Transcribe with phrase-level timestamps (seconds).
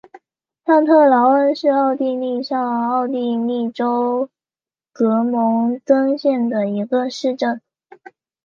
[0.65, 4.31] 上特劳恩是奥地利上奥地利州
[4.91, 7.61] 格蒙登县的一个市镇。